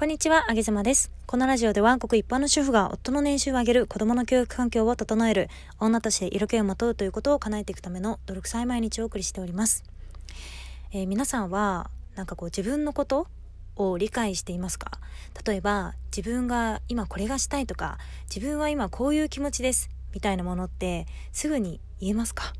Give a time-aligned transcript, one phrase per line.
[0.00, 1.12] こんにちは、あげずまです。
[1.26, 9.84] このラジオでは、国一般の主婦が夫の年収を上げる、子供の教育環境を整える、女として色気をまとうということを叶えていくための泥臭い毎日をお送りしております。
[10.92, 13.26] えー、皆さんは、なんかこう自分のこと
[13.76, 14.90] を理解していますか？
[15.46, 17.98] 例えば、自分が今これがしたいとか、
[18.34, 22.54] 自分は今こういう気持ちです、みたいなものってすぐに言えますか？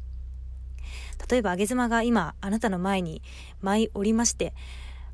[1.30, 3.22] 例えば、あげ妻が今、あなたの前に
[3.62, 4.52] 舞い降りまして、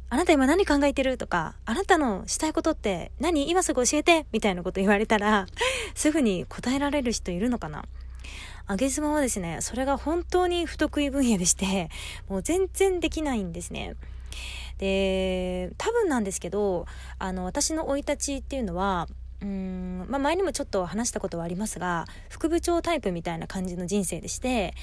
[0.09, 1.19] あなた今何考えてる？
[1.19, 3.51] とか、あなたのしたいことって何？
[3.51, 4.27] 今すぐ教えて！
[4.33, 5.47] みたいなこと言われたら、
[5.95, 7.85] すぐに答えられる人いるのかな？
[8.69, 11.89] あげ妻はですね、それが本当に不得意分野でして、
[12.29, 13.95] もう全然できないんですね。
[14.79, 16.87] で、多分なんですけど、
[17.19, 19.09] あの、私の生い立ちっていうのは、
[19.41, 24.75] うん、まあ、前にもちょっと話したことはありますが、副部長タイプみたいな感じの人生でして、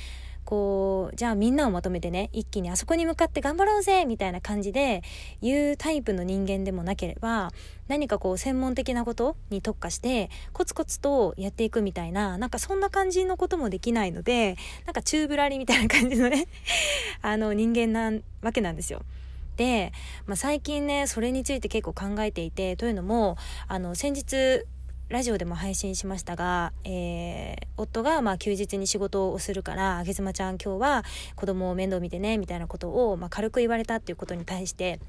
[0.45, 5.01] こうじゃあみんなをまとめてね一気にあそこに向かって頑張ろうぜみたいな感じで
[5.41, 7.51] 言うタイプの人間でもなければ
[7.87, 16.47] 何かこう専門的なことに特化してコツコツとやっていくみたいななんかそんな感じのこともできないのでなんか宙ぶらりみたいな感じのね
[17.21, 19.01] あの人間なわけなんですよ。
[19.57, 19.91] で、
[20.25, 24.65] まあ、最近ねそれについて結構考えていてというのもあの先日
[25.09, 31.03] ラジオでも配信しましたが、えー、夫がまあ休日に仕事をするからあげずまちゃん今日は
[31.35, 34.99] 子供を面倒見てねみたいなことをまあ軽く言われたっていうことに対して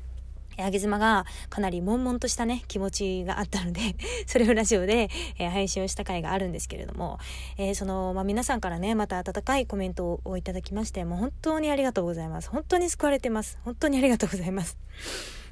[0.56, 3.80] あげ妻がかなり悶々としたね、気持ちがあったので
[4.26, 7.18] それをラジオで、えー、配信をした回があるんですけれども、
[7.56, 12.50] えー、その、まあ、皆さんからね、また温かいコメントをいただきまして、もう本当にありがとうございます。
[12.50, 13.58] 本当に救われてます。
[13.64, 14.78] 本当にありがとうございます。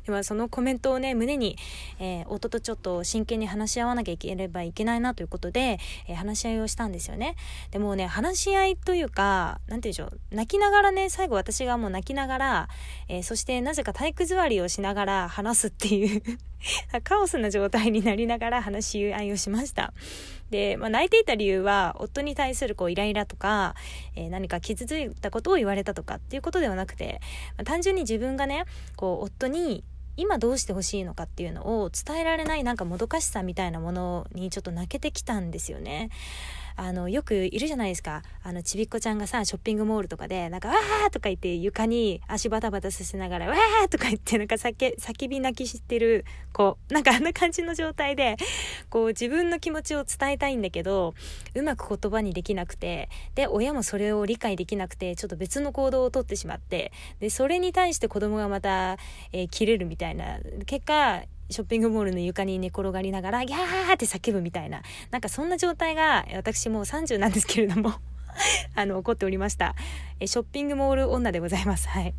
[0.06, 1.56] でもそのコメントをね胸に、
[1.98, 5.78] えー、夫とちょっと真剣に話し合わなきゃいければいけないなということで、
[6.08, 7.36] えー、話し合いをしたんですよね。
[7.70, 12.68] でもね話し合いというか何て言うんでしょう泣きながらね最後私がもう泣きながら、
[13.08, 16.22] えー、そしてなぜか体育座りをしながら話すっていう
[17.04, 19.92] カオスな状態になりながら話し合いをしました。
[20.50, 23.74] で、まあ、泣いていた理由は夫に対するこうイライラとか、
[24.14, 27.20] えー、何か傷ついたことを言われたとかっていうことではなくて、
[27.56, 28.64] まあ、単純に自分がね
[28.96, 29.82] こう夫に
[30.16, 36.10] 今どうしてほしいのかっていうのを伝えられないなんかもどかしさみたいなものにちょっと泣けてきたんですよね。
[36.76, 48.36] あのよくいるじゃないですかあのちびっこちゃんがさショッピングモールとかでなんか「わー!」とか言って床に足バタバタさせながら「わー!」とか言ってなんか叫叫び泣きしてる子なんかあんな感じの状態で
[48.90, 51.14] こう自分の気持ちを伝えたいんだけど
[51.54, 58.96] うまく言葉にできなくてで親もそれを理解できなくてちょっと別の行動をとってしまってでそれに対して子供がまた、
[59.32, 67.94] えー、切れるみたいな結果ショッピングモールの床に寝転がりながら、ギャーって叫ぶみたいな、なんかそんな状態が、私もう30なんですけれども
[68.74, 69.74] あの、起こっておりました。
[70.20, 71.88] え、ショッピングモール女でございます。
[71.88, 72.14] はい。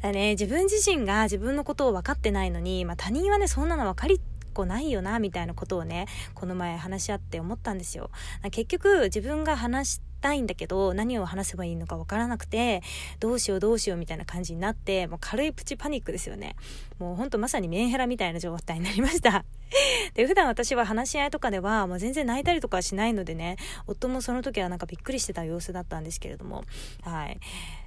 [0.00, 4.20] だね、自分自身が自分のことを分かってないのに、まあ、他人はね、そんなの分かりっ
[4.54, 8.10] こないよな、みたいなことをね、この前話し合って思ったんですよ。
[8.50, 12.82] 結局、自分が話して、たいんだけど何を話せばいいのか分からなくて
[13.20, 16.56] どうしようどうしようみたいな感じになってもう軽いプチパニックですよね。
[16.98, 19.44] もうほんとまさにメンヘラみたいな状態になりました。
[20.14, 26.64] で普段私は話し合いとかではもう全然泣いたりとかしないのでね夫もその時はなんかびっくりしてた様子だったんですけれども。
[27.02, 27.38] はい。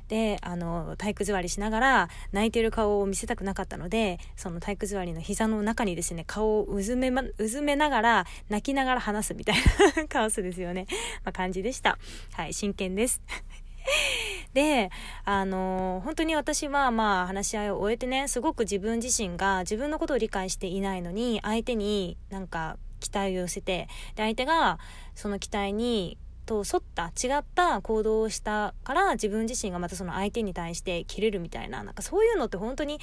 [0.08, 9.56] であの体育座りしながら泣いてる顔を見せたくなかったのでその体育座りの膝の中にですね顔をうずめ,、ま、うずめながら泣きながら話すみたい
[9.96, 10.88] なカオスですよね、
[11.24, 11.98] まあ、感じでした。
[12.34, 13.22] はい真剣です。
[14.54, 14.90] で、
[15.24, 24.80] あの、本当に私はまあ話し合いを終えてね、すごく自分自身が自分のことを理解していないのに、相手になんか期待を寄せて、で、相手が
[25.16, 33.00] その期待にと沿った違った行動をしたから自分自身がまたその相手に対して切れるみたいななんかそういうのって本当に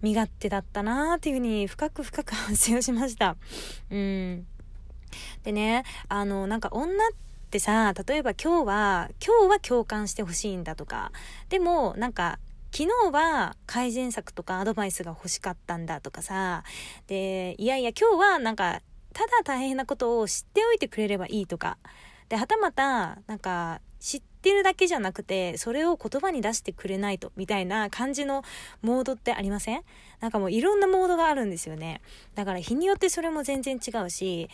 [0.00, 3.36] 身勝手だったなっていうふうに深く深く反省をしました。
[3.90, 4.46] うん。
[5.44, 7.10] でねあのなんか女っ
[7.50, 11.12] てさ例えば今日は今日は共感してほしいんだとか。
[11.50, 12.38] でもなんか
[12.72, 16.64] 昨日は改善策とかアドバイスが欲しかったんだとかさ。
[17.06, 18.80] でいやいや今日はなんか
[19.12, 21.76] ただ大変なことを知っておいてくれればいいとか。
[22.28, 28.42] ではたまたなんか知ってるだけじゃなくてそれを言葉に出してくれないとみたいな感じの
[28.82, 29.82] モードってありません？
[30.20, 32.00] なんかもういろんなモードがあるんですよね。
[32.34, 34.48] だから日によってそれも全然違うし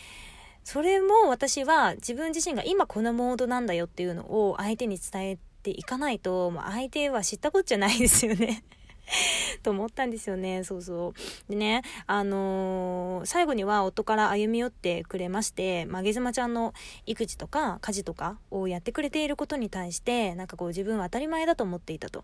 [0.63, 8.63] それも私は自分自身が今このモードなんだよっていうのを相手に伝えていかないともう相手は知ったこっちゃないですよね。
[9.63, 10.63] と思ったんですよね。
[10.63, 11.13] そうそ
[11.47, 11.51] う。
[11.51, 16.73] でね、あのー、最後には夫から歩み寄ってくれまして、まげずまちゃんの
[17.05, 22.23] 育児とか家事とかをやってくれていることに対して、なんかこう自分は当たり前だと思っていたと。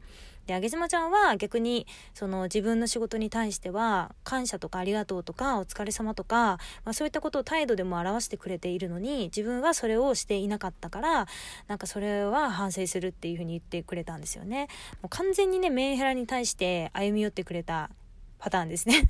[0.50, 1.86] で、あげずまちゃんは逆に、
[2.16, 11.28] その自分の仕事に対しては、感謝とかありがとうとか、お疲れ様とか、まあそういったことを態度でも表してくれているのに、自分はそれをしていなかったから、
[11.68, 14.70] なんかそれは反省するっていうふうに言ってくれたんですよね。
[15.04, 17.92] もう完全にね、メンヘラに対して歩み寄ってくれた
[18.40, 19.10] パターンですね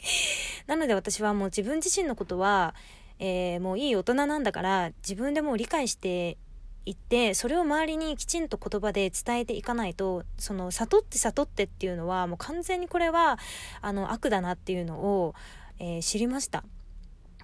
[0.66, 2.74] なので私はもう自分自身のことは、
[3.18, 6.38] えー、もういい大人なんだから自分でもう理解して
[6.86, 13.38] いってそれを周りにきちんと言葉で伝えていかないとその悟って悟ってっていうのはもう完全にこれは
[13.80, 15.34] あの悪だなっていうのを、
[15.78, 16.64] えー、知りました。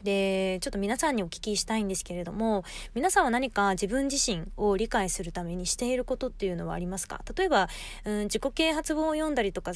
[0.03, 2.65] で、ちょっと皆さんにお聞きしたいんですけれども、
[2.95, 7.21] 皆さんは何か自分自身を理解するためにしていることっていうのはありますか？
[7.37, 7.69] 例えば、
[8.07, 9.73] うん、自己啓発本を読んだりとか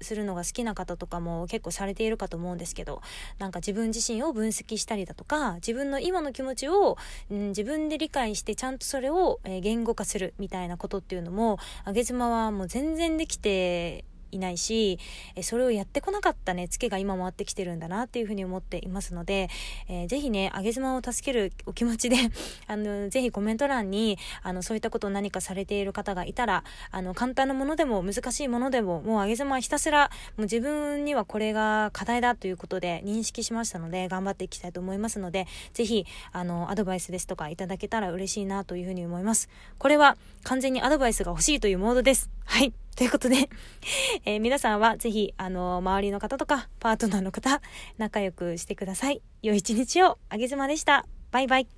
[0.00, 3.02] するのが好きな方とかも結構されているかと思うんですけど
[3.38, 6.96] なんか自分自身を分析したりだとか自分の今の気持ちを、
[7.30, 14.98] うん、自分で理解してちゃんとそれを、えー、言語化するみたいなことっていうのもあげ妻はもう全然できていないし、
[15.34, 19.48] えそれをやってこなかったね、ツケが今回ってきてるんだなっていうふうに思っていますので、
[19.88, 22.16] えー、ぜひね、あげ妻を助けるお気持ちで
[22.66, 39.48] あの、ぜひコメント欄に、あの、そういったことを何かされている方がいたら、あの、簡単なものでも難しいものでも、もうあげ妻はひたすら、もう自分にはこれが課題だということで認識しましたので、頑張っていきたいと思いますので、ぜひ、あの、アドバイスですとかいただけたら嬉しいなというふうに思います。
[39.78, 42.30] これは完全にアドバイスが欲しいというモードです。
[42.44, 42.72] はい。
[42.96, 43.50] ということで
[44.24, 47.60] えー、皆さんはぜひ、あの、周りの方とか、パートナーの方、
[47.98, 49.22] 仲良くしてください。
[49.42, 51.06] 良い一日を、あげずまでした。
[51.30, 51.75] バイバイ。